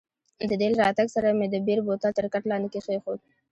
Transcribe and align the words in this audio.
د 0.49 0.51
دې 0.61 0.67
له 0.71 0.77
راتګ 0.83 1.07
سره 1.15 1.29
مې 1.37 1.47
د 1.49 1.55
بیر 1.67 1.79
بوتل 1.85 2.11
تر 2.17 2.25
کټ 2.33 2.43
لاندې 2.51 2.69
کښېښود. 2.73 3.19